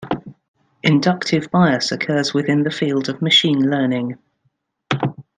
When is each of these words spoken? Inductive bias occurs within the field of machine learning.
Inductive 0.81 1.51
bias 1.51 1.91
occurs 1.91 2.33
within 2.33 2.63
the 2.63 2.71
field 2.71 3.07
of 3.07 3.21
machine 3.21 3.69
learning. 3.69 4.17